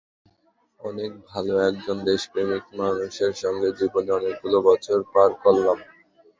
অনেক 0.79 1.11
ভালো 1.29 1.53
একজন 1.69 1.97
দেশপ্রেমিক 2.05 2.63
মানুষের 2.79 3.33
সঙ্গে 3.43 3.69
জীবনের 3.79 4.17
অনেকগুলো 4.19 4.57
বছর 4.69 4.97
পার 5.13 5.31
করলাম। 5.43 5.77